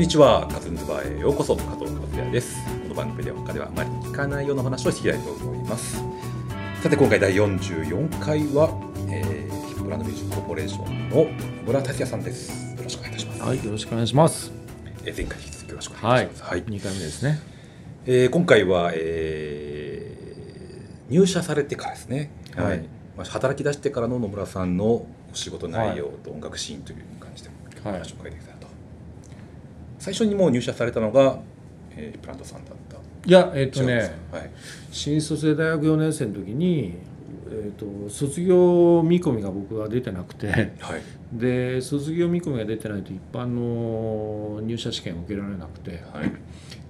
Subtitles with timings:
[0.00, 2.56] こんにちは、かずんずBAR へようこそ、加藤和也です。
[2.84, 6.02] この番組では他ではあまり聞かないような話をしていきたいと思います。
[6.82, 8.70] さて、今回第44回は、
[9.10, 11.30] えー、ヒップランドミュージックコーポレーションの野
[11.66, 12.74] 村達也さんです。
[12.78, 13.42] よろしくお願いいたします。
[13.42, 14.52] はい、よろしくお願いします。
[15.04, 16.42] えー前回に引き続きよろしくお願はいいします。
[16.44, 16.62] はい。
[16.64, 17.40] 2回目ですね。
[18.06, 22.30] えー今回は、えー入社されてからですね。
[22.56, 22.66] はい。
[22.68, 22.78] はい
[23.18, 27.50] まあ、働き出してからの野村さんのお仕事内容と音楽シーンという感じで
[27.84, 28.59] おはい話を伺いできたらと。
[30.00, 31.38] 最初にもう入社されたのが、
[31.94, 32.96] えー、プラントさんだった。
[33.26, 34.50] いや、えっ、とね、はい。
[34.90, 36.96] 新卒で大学4年生の時に、
[37.50, 41.02] えー、と卒業見込みが僕は出てなくて、はい。
[41.32, 46.32] で卒業見込みが出てないと一般の入社試験を受けられなくて、はい。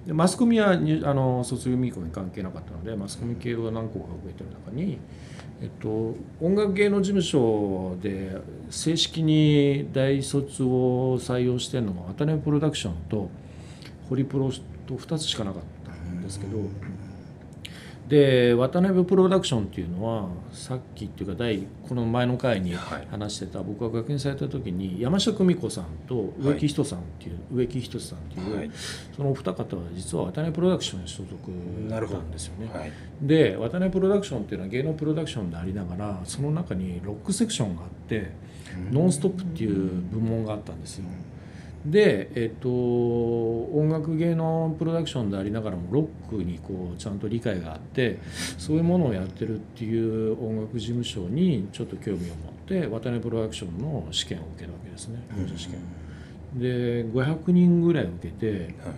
[0.07, 4.99] でマスコミは入あの卒業見込み関係なかったのでマスコミ系を何個か受けてる中に、
[5.61, 8.35] えっと、音楽芸能事務所で
[8.71, 13.29] 正式に大卒を採用してるのが渡辺プロダクションと
[14.09, 14.51] ホリプロ
[14.87, 16.57] と2つしかなかったんですけど
[18.11, 28.71] で渡辺プロダクションっていうのはさっきっていうか第この前の回にはい話してた僕が学園された時に山下久美子さんと植木仁さんっていう、植木仁さんっていう、はい
[29.15, 31.33] そのお二方は実は渡辺プロダクションに所属
[31.89, 32.69] だったんですよね。
[32.73, 32.91] はい。
[33.21, 38.31] で渡辺プロダクションっていうのは芸能プロダクションでありながらその中にロックセクションがあって
[38.91, 41.05] 「ノンストップっていう部門があったんですよ。
[41.85, 48.19] で、えっと音楽芸能プロダクションでありながらもロックにこうちゃんと理解があって
[48.57, 55.79] そういうものをやってるっていう音楽事務所にちょっと興味を持って渡辺プロダクションの試験を受けるわけですね入社試験。
[56.53, 58.95] で500人ぐらい受けてはい。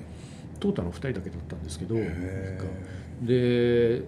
[0.59, 2.57] トータルの2人だけだったんですけどへ
[3.21, 4.01] で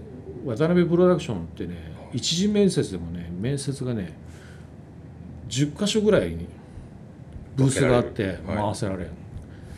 [0.46, 1.76] 渡辺プロダクションってね
[2.14, 4.14] 一次面接でもね面接がね
[5.50, 6.48] 10箇所ぐらいに
[7.56, 9.10] ブースがあって分けられるはい回せられる、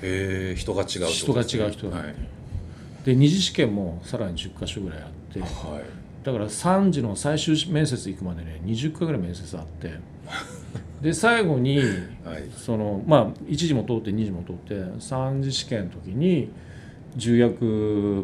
[0.01, 2.15] えー、人が違うって人が違う人がはい。
[3.05, 5.45] で二次試験もさらに10箇所ぐらいあってはい。
[6.25, 9.93] だから3次の最終面接行くまでね20回ぐらい面接あって
[11.01, 11.83] で最後には
[12.37, 12.49] い。
[12.55, 16.49] そのまあ1次も通って2次も通って3次試験の時に
[17.16, 17.63] 重役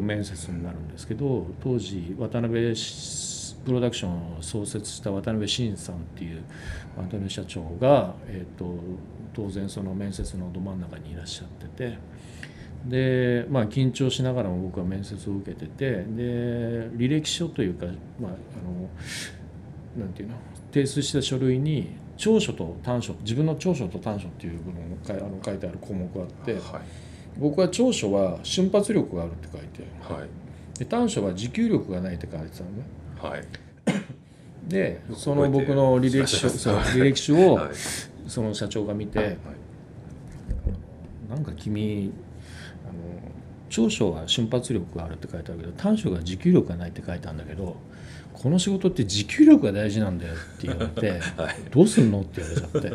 [0.02, 6.42] 面接になるんですけど当時渡辺しプロダクションを創設した渡辺晋さんっていう
[6.96, 8.78] 渡辺社長が、えー、と
[9.34, 11.98] 当然その面接のど真ん中にいらっしゃってて
[12.86, 17.86] でまあ緊張しながらも僕は面接を受けててで履歴書というか、
[18.20, 20.34] まあ、あのなんていうの
[20.72, 26.62] 提出した書類に長所と短所自分の長所と短所っていう部分があの書いてある項目があってはい。
[27.36, 30.78] 僕は長所は瞬発力があるって書いてはい。
[30.78, 32.84] で短所は持久力がないって書いてたのね
[33.20, 33.44] はい。
[34.68, 37.68] でその僕の履歴書履歴書をはい。
[38.26, 39.36] その社長が見てはい。
[41.28, 42.12] 「なんか君
[42.84, 42.92] あの
[43.70, 47.76] 長所は瞬発力があるって書いてあるけど短所が持久力がないって書いてあるんだけど
[48.32, 51.56] この仕事って持久力が大事なんだよ」って言われてはい。
[51.72, 52.88] 「どうすんの?」って言われちゃって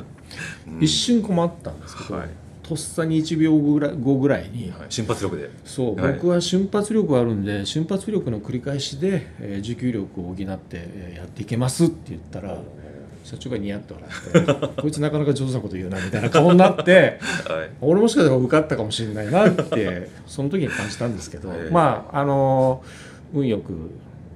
[0.68, 2.28] うん一瞬困ったんですけど、はい
[2.62, 4.86] とっさに1秒後ぐらい後ぐらいに、はい。
[4.90, 5.50] 瞬発力で。
[5.66, 12.62] そう、はい僕は瞬発力があるんで瞬発力の繰り返しで、えー持久力を補って、えーやっていけますって言ったら
[13.30, 14.10] 社長がニヤッと笑
[14.48, 17.70] ってこいつなかなか上手なこと言うなみたいな顔になってはい。
[17.80, 22.84] 俺もしかしたら受かったかもしれないなって その時に感じたんですけど、ええまああの
[23.32, 23.74] 運よく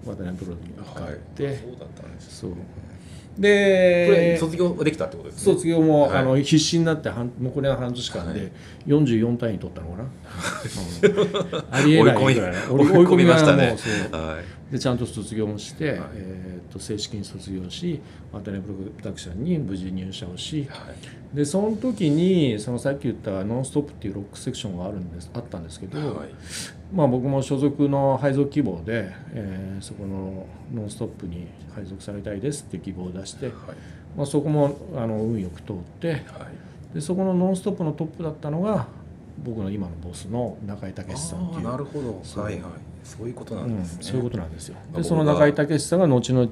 [0.06, 1.14] 渡辺プロに受かはい。
[1.14, 2.38] って、そうだったんです。
[2.42, 2.58] そうこ
[3.38, 5.53] でれ卒業できたってことですね。
[5.53, 8.51] 卒業も、はいあの必死になって半残りの半年間はいで
[8.88, 13.75] 44単位取ったのかな、 うんありえないぐらい追い込みましたね
[14.11, 14.39] は
[14.69, 14.73] い。
[14.73, 17.99] でちゃんと卒業もして、はいえー、と正式に卒業し
[18.31, 20.91] 渡辺プロダクションに無事入社をしは
[21.33, 21.35] い。
[21.35, 26.29] でその時にそのさっき言った「ノンストップ」っていうロックセクションがあるんですあったんですけど、はい。
[26.94, 33.56] まあ、僕も所属の配属希望で、えーそこの「ノンストップ」に配属されたいですって希望を出して、はい。
[34.16, 36.19] まあ、そこもあの運よく通ってはい。
[36.94, 38.88] でそこの「ノンストップ!」のトップだったのが
[39.44, 42.42] 僕の今のボスの中井武さんっていうなるほど。
[42.42, 42.63] はいはい。
[43.03, 44.03] そういうことなうんんですね。
[44.03, 44.75] そういうことなんですよ。
[44.91, 46.47] まあでその中井武さんが後々、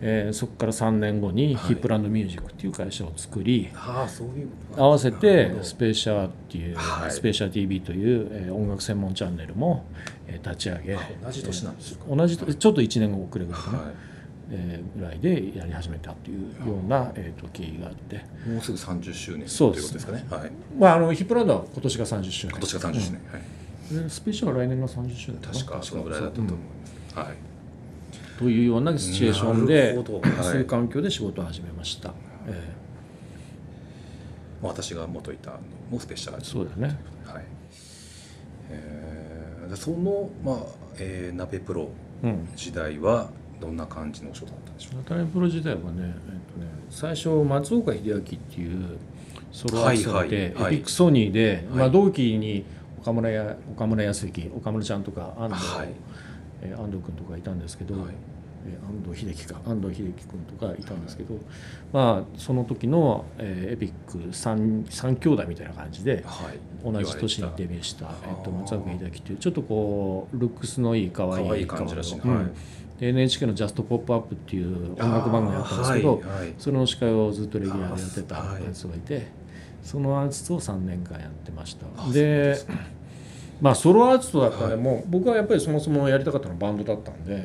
[0.00, 9.84] えーそこから3年後にはいヒップランドミュージックっていう会社を作り、ああ、そういう合わせてスペーシャーっていう、はいスペーシャー TV という、えー音楽専門チャンネルも、
[10.26, 12.04] えー立ち上げあ同じ年なんですか？
[12.08, 13.84] えー同じちょっと1年後遅れぐらいかな、は
[14.50, 18.16] えーぐらいでやり始めたっていうような、えー、と経緯があって、
[18.46, 18.48] い。
[18.50, 20.26] もうすぐ30周年というそうですことですかね。
[20.30, 20.50] はい。
[20.78, 23.20] まあ、あのヒップランドは今年が30周年今年が30周年。
[23.32, 23.40] はい。
[23.40, 23.57] うんで
[24.08, 26.58] スペーシャーは来年が30周年確かそのぐらいだったと思いま
[27.10, 27.18] す。
[27.18, 27.36] はい。
[28.38, 32.14] というようなシチュエーションではいそういう環境で仕事を始めました、
[32.46, 32.72] え
[34.62, 35.58] 私が元いたの
[35.90, 36.98] もスペシャルそうだね。
[37.24, 37.44] はい。
[38.70, 40.56] えーでその、まあ
[40.98, 41.90] えー、鍋プロ
[42.22, 42.48] うん。
[42.56, 43.30] 時代は
[43.60, 45.04] どんな感じのお仕事だったんでしょう？
[45.04, 46.14] 渡辺プロ時代はね,、えっとね
[46.90, 48.98] 最初松岡秀明っていう
[49.52, 50.74] ソロアーティストがいて、はいはいはい。
[50.74, 51.78] エピックソニーで、はい。
[51.78, 52.64] まあ、同期に
[53.00, 55.88] 岡村や岡村康之岡村ちゃんとか安藤,、はい。
[56.62, 58.14] えー安藤君とかいたんですけど、はい。
[58.66, 61.34] えー安藤秀樹か安藤秀樹君とかいたんですけど、
[61.92, 66.58] まあその時の、えーエピック 3, 三兄弟みたいな感じではい。
[66.92, 72.20] 同じ年にデビューした、えっと、松岡秀樹っていうちょっとこうルックスのいい可愛い可愛い感じらしい。
[72.20, 72.46] 顔のはい。
[73.00, 76.22] で NHK の「ジャストポップアップっていう音楽番組だったんですけど、はい。
[76.40, 76.54] はい。
[76.58, 79.28] その司会をずっとレギュラーでやってたやつがいて、
[79.88, 82.12] そのアーティストを3年間やってました。
[82.12, 82.58] で
[83.62, 84.76] まあソロアーティストだったらはい。
[84.76, 87.44] もう、僕はやっぱりそもそもやりたかったのはバンドだったんではい。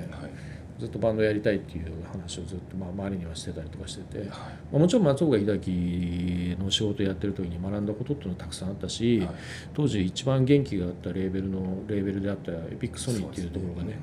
[0.77, 4.27] ずっとバンドやりたいっていう話をずっとまあ周りにはしてたりとかしてて、はい。
[4.27, 4.35] ま
[4.73, 9.29] あもちろん松岡秀樹の仕事やってる時に学んだことっていうのはたくさんあったし、はい。
[9.73, 13.97] 当時一番元気があったレーベルのレーベルであったエピックソニーっていうところがね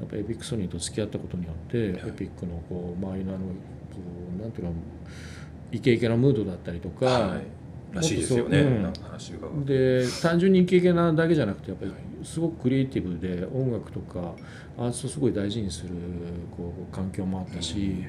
[0.00, 3.52] やっぱりエピックソニーと付き合ったことによって、エピックのこう周りのあのこ
[4.36, 4.72] うなんていうの
[5.70, 8.64] イケイケなムードだったりとか、はいらしいですよね、う
[9.58, 9.64] ん。
[9.64, 11.92] で単純にイケイケなだけじゃなくてやっぱり
[12.24, 14.34] すごくクリエイティブで音楽とか
[14.76, 15.90] アーティストをすごい大事にする
[16.56, 18.04] こう環境もあったし、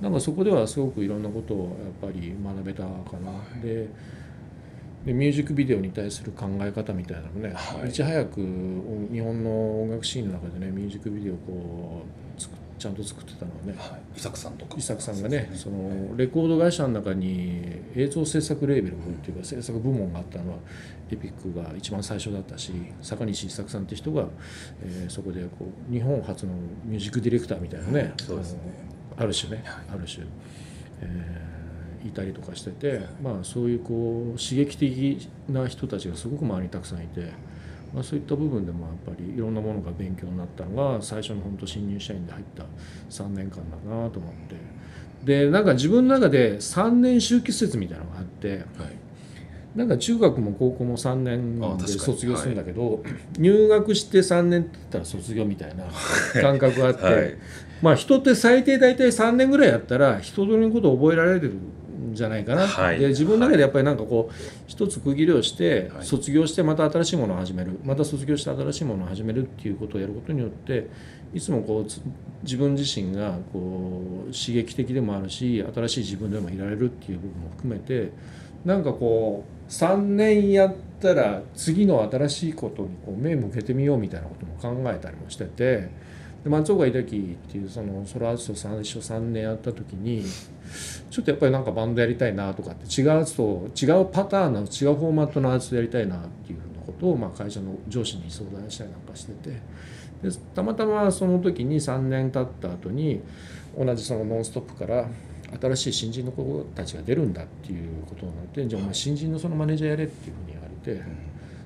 [0.00, 2.88] なんかそこではすごくいろんなことをやっぱり学べたか
[3.22, 3.62] な。
[3.62, 3.88] で
[5.06, 7.88] でミュージックビデオに対する考え方みたいなのもね、はい。
[7.88, 12.29] いち早く日本の音楽シーンの中でねミュージックビデオをこう
[12.80, 13.74] ちゃんと作ってたのはね。
[13.78, 14.74] はい、伊作さんとか。
[14.78, 17.62] 伊作さんがねそのレコード会社の中に
[17.94, 20.58] 映像制作レーベルっていうか制作部門があったのは
[21.12, 22.72] エピックが一番最初だったし
[23.02, 24.26] 坂西伊作さんって人が、
[24.82, 26.54] えーそこでこう日本初の
[26.84, 28.60] ミュージックディレクターみたいなねそうですね。
[29.16, 29.62] ある種ね、
[29.92, 30.26] ある種、
[31.02, 31.60] えー
[32.02, 37.49] いたりとかしてて、まあ、そういうこう刺激的な人たちがすごく周りにたくさんいて。
[37.92, 42.64] まあ、そういった部分でもやっぱりいろんなものが勉強になったのが最初の本当新入社員で入った
[43.10, 44.56] 3年間だなと思って。
[45.24, 48.60] でなんか自分の中で3年周期説みたいなのがあってはい。
[49.74, 53.04] なんか中学も高校も3年で卒業するんだけど、
[53.38, 55.84] 入学して3年って言ったら卒業みたいな
[56.40, 57.36] 感覚があって、はい。
[57.80, 61.60] まあ人って最低大体3年ぐらいやったら人通りのことを覚えられるん
[62.12, 62.98] じゃないかな、はい。
[62.98, 64.34] で自分の中でやっぱりなんかこう
[64.66, 66.04] 一つ区切りをしてはい。
[66.04, 67.78] 卒業してまた新しいものを始める。
[67.84, 70.88] また卒業して新しいものを始めるっていうことをやることによって
[71.32, 72.00] いつもこうつ
[72.42, 78.10] 自分自身がこう刺激的でもあるし新しい自分でもいられるっていう部分も含めて
[78.64, 86.09] なんかこう3年やったら次の新しいことにこう目向けてみようみたいなことも考えたりもしてて。
[86.44, 90.24] で松岡秀樹っていうそのソロアーティスト最初3年やった時に
[91.10, 93.24] ちょっとやっぱりなんかバンドやりたいなとかって違うアー
[93.70, 94.66] ティ違うパターンの違う
[94.98, 99.50] フォーマットのアーティストやりたいなっていうふうなことをまあ会社の上司に相談したりなんかしてて
[100.22, 103.20] でたまたまその時に3年経った後に
[103.78, 105.08] 同じその「ノンストップ!」から
[105.60, 111.02] 新しい新人の子たちが出るんだっていうことになってじゃあお前新人のそのマネージャーやれっていうふうに言われて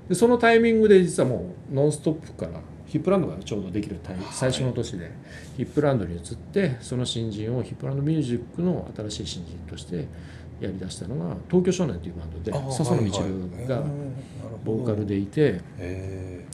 [0.08, 2.60] でそのタイミングで実はもう「ノンストップ!」から
[2.94, 3.96] ヒップランドがちょうどできる
[4.30, 5.10] 最初の年で
[5.56, 10.06] ヒップランドに移ってその新人をヒップランドミュージックの新しい新人として
[10.60, 13.82] やりだしたのが東京少年というバンドで笹野みちるが
[14.64, 16.44] ボーカルでいてへ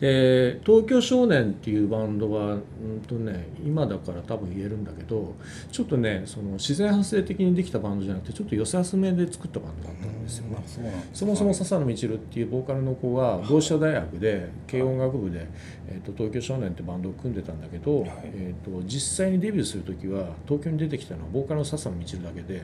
[0.00, 5.34] で東京少年っていうバンドはうんとね今だから多分言えるんだけど
[5.72, 10.62] ちょっとねその自然発生的にできたバンドじゃなくてちょっと寄せ集めで作ったバンドだったんですよね。
[10.66, 15.46] そうなんですそもそも笹野みちるっていうボーカルの子は同志社大学で軽音楽部で、
[15.88, 18.10] えー、と東京少年ってバンドを組んでたんだけど、はい。
[18.24, 22.62] えー、と実際にデビューする時は東京に出てきたのはボーカルの笹野みちるだけで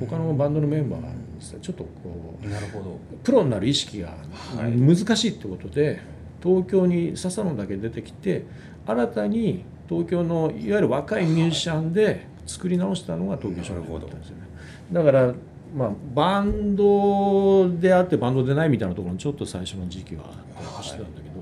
[0.00, 1.12] 他のバンドのメンバーは
[1.60, 2.98] ちょっとこうなるほど。
[3.22, 4.08] プロになる意識が
[4.56, 4.72] はい。
[4.72, 6.00] 難しいってことで、
[6.42, 8.44] 東京に笹野だけ出てきて
[8.86, 14.42] 新たに東京のいわゆる若いミュージシャンで作り直したのが東京少年だったんですよね。
[14.92, 15.32] だから
[15.74, 21.40] まあバンドであってバンドでないみたいなところにちょっと最初の時期はあったりしてたんだけど、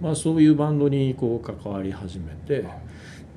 [0.00, 2.64] まあそういうバンドにこう関わり始めて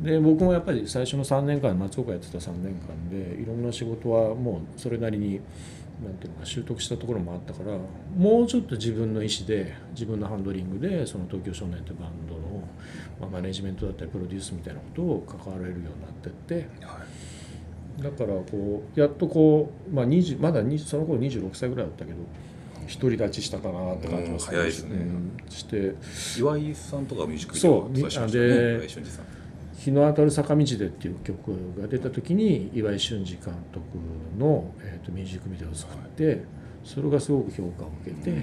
[0.01, 5.39] で僕もやっぱり最初の3年間松岡やってた3年間でいろんな仕事はもうそれなりに
[6.01, 7.77] なんていうのか習得したところもあったから
[8.17, 12.63] もうちょっと自分の意思で自分のハンドリングでその東京少年ってバンドの、
[13.21, 17.00] まあ、マネジメントだったりプロデュースみたいなことを関われるようになってっては
[18.00, 18.01] い。
[18.01, 22.17] だからこうやっとこう、まあ、20まだ20その頃26歳ぐらいだったけど
[23.00, 24.95] 独り立ちしたかなって感じがうん早いですね。
[24.95, 25.95] うんして
[26.39, 28.73] 岩井さんとかミュージックビデオそうでね。
[28.75, 29.25] 岩井俊二さん
[29.75, 33.85] 「日の当たる坂道で」っていう曲が出た時に岩井俊二監督
[34.37, 36.43] の、えー、とミュージックビデオを作って、
[36.83, 38.41] それがすごく評価を受けて、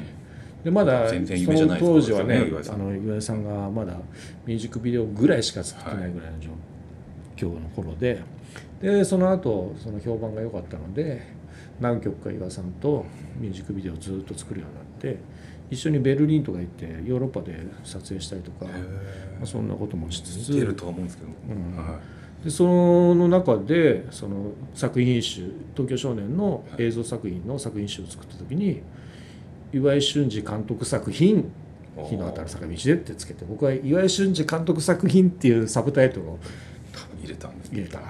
[0.64, 2.74] でまだその当時はね岩井さん。
[2.74, 3.94] あの岩井さんがまだ
[4.46, 6.50] ミュージックビデオぐらいしか作ってないぐらいの状
[7.36, 8.20] 況の頃で
[8.80, 11.22] でその後その評判が良かったので
[11.80, 13.06] 何曲か岩井さんと
[13.38, 14.84] ミュージックビデオをずっと作るようになっ
[15.16, 15.18] て
[15.70, 18.70] 一緒にベルリンとか行ってヨーロッパで撮影したりとか、ま
[19.44, 20.48] あ、そんなこともしつつ。
[20.48, 21.76] 似てるとは思うんですけど、ん。
[21.76, 22.00] は
[22.44, 22.64] でそ
[23.14, 28.82] の中でその作品集東京少年の映像作品の作品集を作った時に
[29.72, 31.52] 岩井俊二監督作品
[32.08, 36.38] 「日の当たる坂道で」ってつけて僕は岩井俊二監督作品っていうサブタイトルを
[37.20, 38.00] い、入れたんです入れた。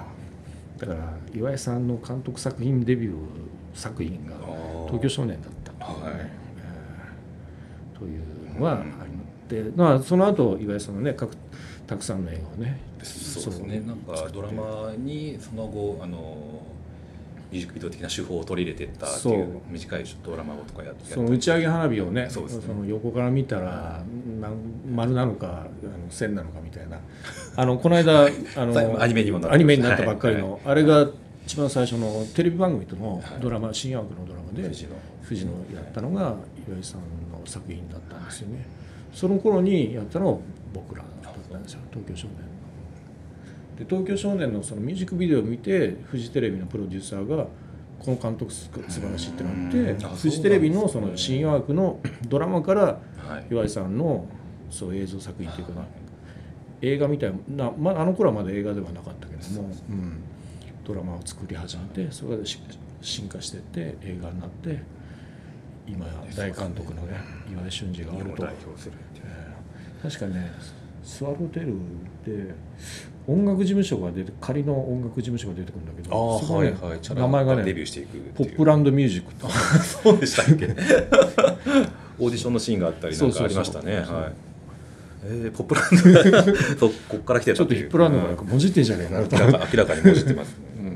[0.77, 3.13] だから岩井さんの監督作品デビュー
[3.73, 4.35] 作品が
[4.87, 5.85] 東京少年だった。
[5.85, 6.19] というね、はい。
[6.21, 6.41] えー
[8.01, 9.11] というのはあり
[9.59, 11.35] って、まあ、その後岩井さんのね各
[11.85, 13.79] たくさんの映画をねそうですね。
[13.81, 16.61] なんかドラマにその後あの
[17.51, 19.61] ミュージックビデオ的な手法を取り入れてったってそいうう。
[19.69, 22.29] 短いドラマをとかやってその打ち上げ花火をねね。
[22.31, 24.03] の横から見たら
[24.89, 26.99] 丸なのかあの線なのかみたいな。
[27.55, 30.43] あのこの間 あのアニメにもなアニメになったばっかりはい。
[30.43, 31.09] の、あれが
[31.45, 34.91] 一番最初のテレビ番組とのドラマ、新枠のドラマで富士の
[35.27, 36.35] 富士のやったのが
[36.67, 38.65] 岩井さんの作品だったんですよね、
[39.13, 40.39] その頃にやったのが
[40.73, 41.79] 僕らだったんですよ。
[41.91, 42.37] 東京少年
[43.77, 47.47] で東京少年のそのミュージックビデオを見てフジテレビのプロデューサーが
[47.99, 53.47] この監督す素晴らしいってなってフジテレビのその新枠のドラマからはい。
[53.51, 54.25] 岩井さんの
[54.69, 55.85] そう映像作品っていうかな
[56.81, 60.23] 映画みたいな、まあ、あの頃はまだ映画ではなかったけども、うん、
[60.83, 62.59] ドラマを作り始めてそれがし
[63.01, 64.83] 進化していって映画になって
[65.91, 67.17] 今や大監督のね
[67.51, 69.25] 岩井俊二があ日本をると、代表するっていう。
[69.25, 69.51] えー
[70.01, 70.51] 確かね
[71.03, 71.67] スワローテル
[72.25, 72.53] で
[73.27, 79.45] 音楽事務所が出て仮の音楽事務所が出てくるんだけああどそこねはいはい名前がねデビューしていくポップランドミュージックって
[79.85, 80.65] そうでしたっけ？
[82.19, 83.95] オーディションのシーンがあったりなんかありましたね。
[83.97, 84.03] はい。
[85.23, 86.53] えー、ポップランド。
[86.79, 89.35] そうこっから来てちょっとヒップランドがなんかもじってんじゃねえかなと。
[89.37, 90.87] 明らか明らかにもじってますねうん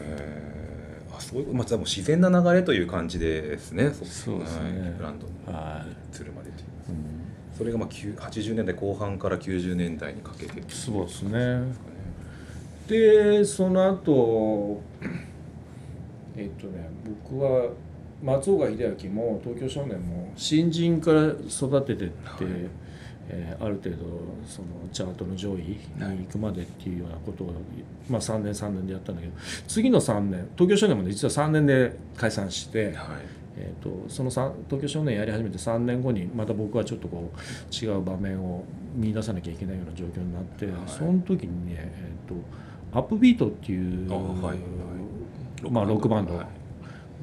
[0.00, 3.90] えーあそういうまあ、自然な流れという感じですね。
[3.90, 4.80] そそうですね。
[4.80, 6.14] はい、ブランドにはい。
[6.14, 6.66] するまでという。
[6.90, 7.56] うん。
[7.58, 11.58] それがまあ9 80年代後半から90年代にかけてそうですね。
[11.58, 11.72] ね。
[12.86, 14.80] でその後
[16.36, 16.88] えっとね
[17.28, 17.70] 僕は
[18.22, 22.52] 松岡秀明も東京少年も新人から育ててって、はい
[23.28, 23.96] えーある程度
[24.46, 27.52] そのチャートの上位に行くまでっていうようなことを、
[28.08, 29.32] まあ、3年3年でやったんだけど
[29.66, 32.96] 次の3年東京少年もね実は3年で解散して、はい。
[33.56, 38.64] えー、とそのさ東京少年やり始めて3年後にまた僕はちょっとこう違う場面を
[38.96, 40.74] 見出さなきゃいけないような状況になって、はい。
[40.86, 42.34] その時にね、えー、と
[42.98, 45.70] アップビートっていうあはいはい。
[45.70, 46.42] まあ、ロックバンド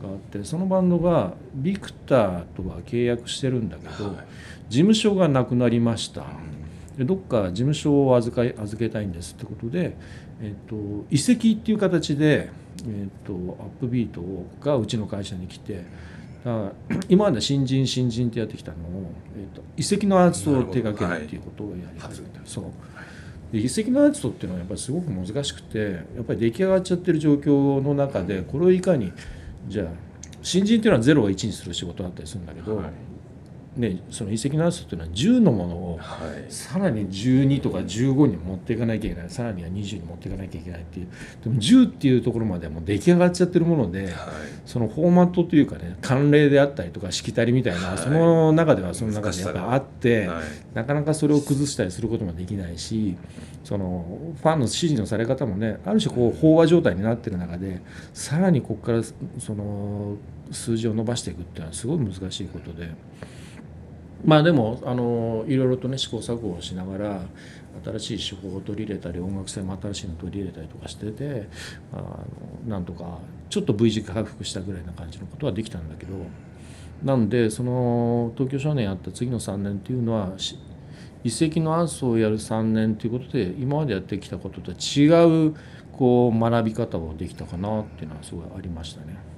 [0.01, 4.15] がはいあってそのバンドがビクターとは契約してるんだけど、はい。
[4.70, 6.25] 事務所がなくなりました。
[6.98, 9.96] でどっか事務所を預かい預けたいんですってことで、
[10.41, 10.75] えっと
[11.10, 12.50] 移籍っていう形で、
[12.88, 14.22] えっとアップビート
[14.62, 15.86] がうちの会社に来て
[16.43, 16.72] だ
[17.08, 22.63] 今まで新人新人ってやってきたのを、えっと移籍のアーティストを手掛けるっていうことをやり始めた、そう。
[23.51, 29.12] で移籍のアーティストっていうのはやっぱりすごく難しくてやっぱり出来上がっちゃってる状況の中でこれをいかに
[29.68, 29.88] じゃあ
[30.41, 32.86] 新人っていうのは0を1にする仕事だったりするんだけど、はい。
[33.77, 36.51] ね、その移籍のアーティストっていうのは10のものをはい。
[36.51, 41.07] さらに12とか15に持っていかなきゃいけないさらには20に持っていかなきゃいけないっていう
[41.41, 44.11] でも10っていうところまではもう出来上がっちゃってるものではい。
[44.65, 50.43] そのフォーマットというかね慣例であったりとかしきたりみたいな、はいその中ではその中でやっぱあって、はい。
[50.73, 53.15] なかなかそれを崩したりすることもできないし
[53.63, 57.81] そのファンの支持のされ方もねある種こう飽和状態になってる中で
[58.13, 59.01] さらにここから
[59.39, 60.17] その
[60.51, 62.91] 数字を伸ばしていくっていうのはすごい難しいことで。
[64.25, 67.21] まあでもあのいろいろとね試行錯誤をしながら
[67.83, 71.47] 新しい手法を取り入れたり音楽性も新しいのを取り入れたりとかしてて
[71.93, 72.27] あの
[72.67, 76.13] なんとかちょっと V 字回復したぐらいな感じのことはできたんだけど
[77.03, 80.33] なんでその東京少年やった次の3年っていうのは
[81.23, 85.55] 遺跡のアースをやる3年ということで今までやってきたこととは違う
[85.93, 89.30] こう学び方をできたかなっていうのはすごいありましたね。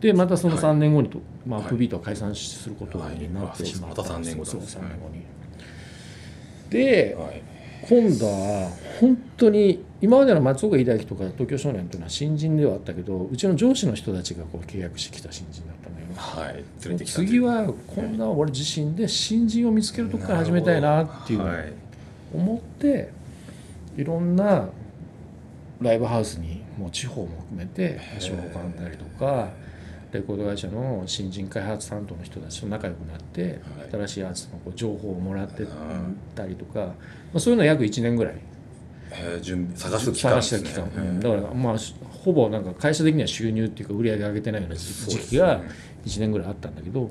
[0.00, 5.22] でまたその3年後にと、まあ、アップビートは解散することになってしまったはいまた3年後うそう3年後に。
[6.70, 7.42] ではい。
[7.88, 16.06] 今度は本当に今までの松岡秀明とか東京少年というのは新人ではあったけどうちの上司の人たちがこう契約してきた新人だったのよ。
[16.16, 16.54] はい。
[16.84, 21.72] 連れてきた次は今度は俺自身で新人を見つけるとこから始めたいなっていうはい。
[22.34, 23.10] 思って
[23.96, 24.68] いろんな
[25.80, 29.48] ライブハウスにもう地方も含めて足を運んだりとか
[30.12, 33.60] レコード会社の新人開発担当の人たちと仲良くなって
[33.90, 35.66] 新しいアーティストのこう情報をもらって
[36.34, 36.92] たりとか、ま
[37.34, 38.34] あ、そういうのは約1年ぐらい
[39.10, 40.60] えー準備探す期間ですね。
[40.60, 41.20] 探した期間、うん。
[41.20, 41.76] だからまあ
[42.24, 45.62] ほぼなんか会社的には収入っていうか売り上げ上げてないような時期が
[46.04, 47.10] 1年ぐらいあったんだけど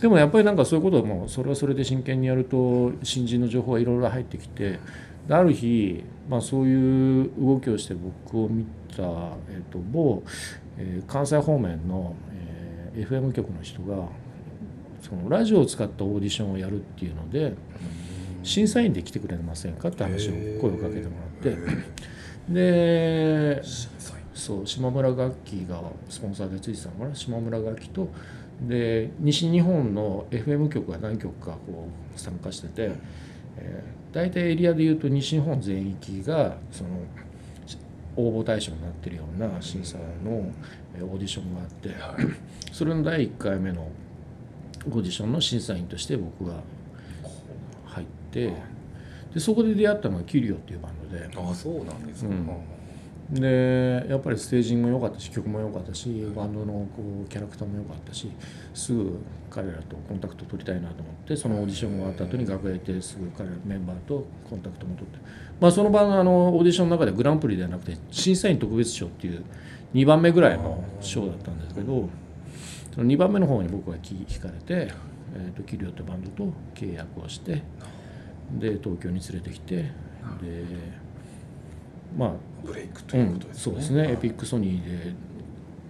[0.00, 4.78] でもやっぱりなんかそういうことをもうそれはそれで真剣にやると新人の情報がいろいろ入ってきて
[5.28, 8.64] である日、まあ、そういう動きをして僕を見
[8.96, 10.22] た、えー、と某、
[10.78, 12.31] えー関西方面の、えー
[12.94, 14.08] FM 局の人が
[15.00, 17.54] そのラジオを使ったオーディションをやるっていうので
[18.42, 21.56] 審査員で来てくれませんかって話を声をかけてもらって。
[22.48, 23.62] で
[24.34, 27.14] そう島村楽器がスポンサーでついてたのかな？
[27.14, 28.08] 島村楽器と。
[28.62, 32.92] で西日本の FM 局が何局かこう参加してて、
[33.58, 36.90] えー大体エリアでいうと西日本全域がその
[38.16, 40.50] 応募対象になってるような審査の
[40.94, 42.36] えーオーディションがあってはい。
[42.72, 43.88] それの第1回目の
[44.86, 46.54] オーディションの審査員として僕が
[47.86, 48.52] 入って
[49.32, 51.30] でそこで出会ったのがキュリオっていうバンドで。
[51.36, 52.48] ああそうなんですか、うん。
[53.34, 58.30] でやっぱりステージングも良かったし曲も良かったしバンドのこうキャラクターも良かったし
[58.74, 65.18] すぐ彼らとコンタクト取りたいなと思ってそのオーディションが終わった後に楽屋行ってすぐ彼らメンバーとコンタクトも取って、
[65.62, 69.44] まあ、その場のあのオーディションの中でグランプリではなくて審査員特別賞っていう
[69.94, 72.08] 2番目ぐらいの賞だったんですけど
[72.92, 74.92] その2番目の方に僕はき引かれて、
[75.36, 77.62] えー、とキリオってバンドと契約をして
[78.58, 79.92] で東京に連れてきてで
[82.18, 82.32] まあ
[82.64, 84.12] ブレイクということですね、そうですね。
[84.12, 85.14] エピックソニーで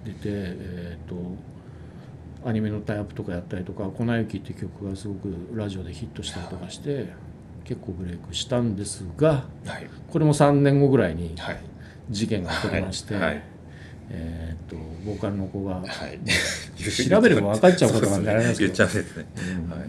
[0.04, 1.14] 出てえっ、と
[2.46, 7.31] アニメのタイアップとかやったりとか「粉雪」って曲がすごくラジオでヒットしたりとかして
[7.64, 9.88] 結構ブレイクしたんですがはい。
[10.10, 11.60] これも3年後ぐらいにはい。
[12.10, 13.24] 事件が起こりまして、はい。
[13.24, 13.42] はい。
[14.10, 16.18] えっ、とボーカルの子がはい。
[17.08, 18.74] 調べれば分かっちゃうことなんであれなんですけど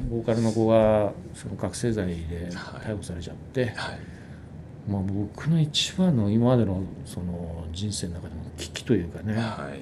[0.10, 4.00] ボーカルの子がその覚醒剤で逮捕されちゃって、はい。
[4.88, 9.80] まあ、僕の一番の今までのその人生の中でも危機というかね、はい。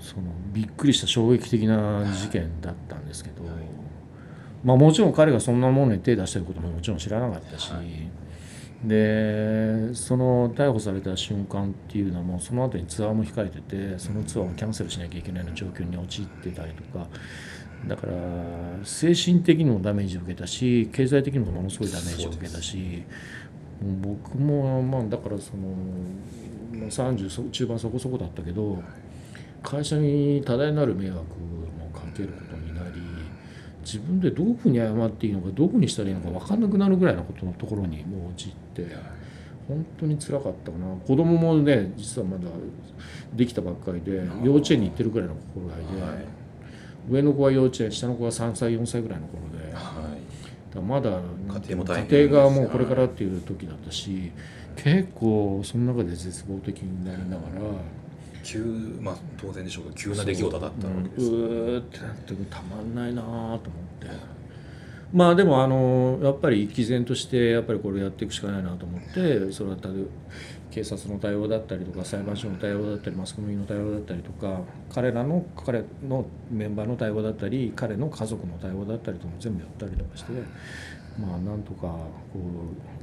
[0.00, 3.33] そのびっくりした衝撃的な事件だったんですけど、はい
[4.64, 7.86] まあ、もちろん彼がそんなものに手出してることももちろん知らなかったし、はい。
[8.88, 17.06] でその逮捕された瞬間っていうのはもうその後にツアーも控えててそのツアーをキャンセルしなきゃいけないような状況に陥ってたりとか。
[17.86, 18.14] だから
[18.82, 23.04] 精神的にもダメージを受けたし経済的にもものすごいダメージを受けたし。
[23.82, 25.68] 僕もまあだからその
[26.72, 28.82] まあ30そ中盤そこそこだったけど
[29.62, 32.56] 会社に多大なる迷惑もかけること
[33.84, 38.86] 自分でどういうふうに謝っていいのかどこにしたらいいのか分かんなくなるぐらいのことのところにもう陥って
[39.68, 40.86] 本当につらかったかな。
[41.06, 42.44] 子供もね実はまだ
[43.34, 46.24] できたばっかりで幼稚園に行ってるぐらいの頃合いで、はい。
[47.10, 49.72] 上の子は幼稚園下の子は3歳4歳ぐらいの頃で。
[49.74, 49.80] は
[50.16, 50.24] い。
[50.74, 54.32] らまだ家庭も大変家庭がもうこれからっていう時だったし
[54.76, 57.60] 結構その中で絶望的になりながら
[58.44, 58.60] 急
[59.00, 61.40] まあ当然でしょうけど急な出来事だったわけです、うん。
[61.40, 63.64] うーってなってたまんないなと思って。
[65.12, 69.94] まあでもあのやっぱり毅然としてやっぱりこれやっていくしかないなと思ってそれだったら
[70.72, 80.32] 警察の対応だったりとか裁判所の対応だったりマスコミの対応だったりとか彼らの彼のメンバーの対応だったり彼の家族の対応だったりとかも全部やったりとかして
[81.18, 82.40] まあなんとかこ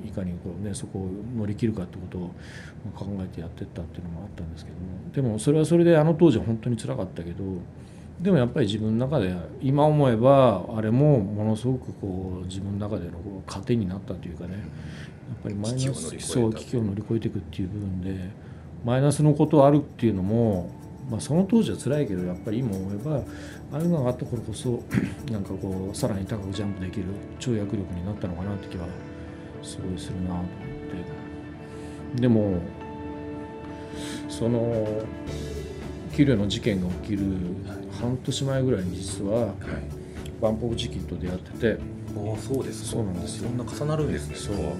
[0.04, 2.32] ういかにこう、ね、そこを乗り切るかってことを
[2.96, 4.84] 考えてやってったっていうのもあったんですけども。
[5.14, 7.44] でもそれはそれであの当時は本当につらかったけど
[8.20, 14.54] でもやっぱり自分の中で今思えばあれもものすごくこう自分の中でのこう糧になったというかね。
[14.54, 18.30] やっぱりマイナスそう危機を乗り越えていくっていう部分で
[18.84, 20.70] マイナスのことあるっていうのも、
[21.12, 23.22] まあ、その当時は辛いけどやっぱり今思えばあ
[23.74, 24.82] あいうのがあったからこそ
[25.30, 28.88] なんかこうさらに高くジャンプできる跳躍力になったのかなって気は
[29.62, 30.46] すごいするなと思っ
[32.16, 32.22] て。
[32.22, 32.60] でも
[34.30, 34.88] その
[36.14, 37.26] キリュウの事件が起きる
[38.00, 39.54] 半年前ぐらいに実ははい
[40.42, 41.82] バンプ・オブ・チキンと出会ってて
[42.16, 43.50] ああそうですそうなんですよ。
[43.50, 44.36] そんな重なるんですね。
[44.36, 44.56] そう。
[44.56, 44.76] はい。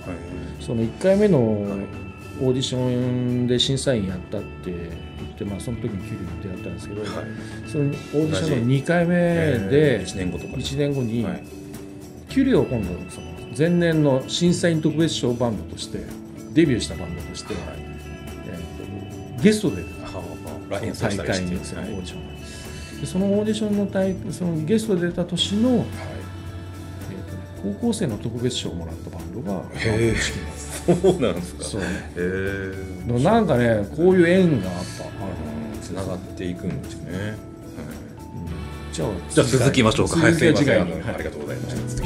[0.60, 1.66] その1回目の
[2.40, 7.10] オーディションで審査員やったって言って、まあ、その時にキリュウに出会ったんですけど、はい。
[7.68, 10.54] そのオーディションの2回目で1年後とか。
[10.54, 11.44] 1年後にはい
[12.30, 16.00] キュリオを今度その前年の審査員特別賞バンドとして
[16.54, 17.64] デビューしたバンドとして、はい。
[18.48, 19.84] えーとゲストで
[20.70, 23.02] 大会にそのオはいーディション。
[23.02, 25.92] でそのオーディションの大そのゲストで出た年の、えーと
[27.62, 31.64] 高校生の特別賞をもらったバンドが式なんですそうなんですか。
[31.64, 31.82] そう。
[31.82, 31.86] へ
[32.18, 35.06] えなんかねこういう縁があった
[35.82, 37.36] つながっていくんですね、はい。
[38.94, 40.20] じゃあじゃあ続きましょうか。
[40.20, 40.64] はいすいまあ
[41.18, 42.01] りがとうございました。